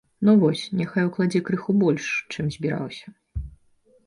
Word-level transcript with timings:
Ну 0.27 0.33
вось, 0.43 0.63
няхай 0.79 1.05
укладзе 1.09 1.41
крыху 1.49 1.75
больш, 1.83 2.09
чым 2.33 2.45
збіраўся! 2.57 3.07